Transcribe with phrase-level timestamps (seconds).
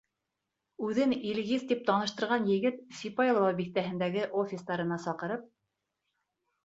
[0.87, 5.49] Үҙен Илгиз тип таныштырған егет Сипайлово биҫтәһендәге офистарына саҡырып: